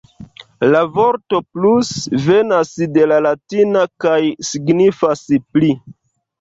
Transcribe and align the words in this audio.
La 0.69 0.79
vorto 0.95 1.41
'plus' 1.57 1.91
venas 2.25 2.73
de 2.97 3.05
la 3.13 3.21
latina 3.27 3.87
kaj 4.07 4.19
signifas 4.51 5.27
'pli'. 5.39 5.75